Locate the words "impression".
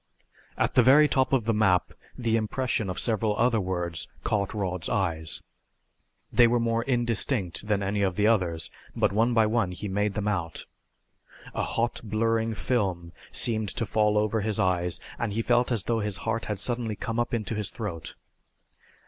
2.35-2.89